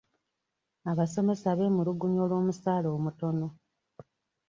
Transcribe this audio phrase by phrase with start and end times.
[0.91, 3.47] Abasomesa beemulugunya olw'omusaala omutono.